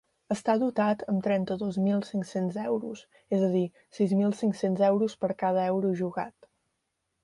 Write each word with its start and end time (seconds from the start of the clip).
Està 0.35 0.53
dotat 0.61 1.03
amb 1.11 1.21
trenta-dos 1.27 1.77
mil 1.89 2.01
cinc-cents 2.09 2.59
euros, 2.63 3.05
és 3.39 3.47
a 3.51 3.53
dir, 3.55 3.65
sis 4.01 4.19
mil 4.25 4.37
cinc-cents 4.43 4.87
euros 4.93 5.21
per 5.25 5.35
cada 5.47 5.71
euro 5.73 5.97
jugat. 6.05 6.55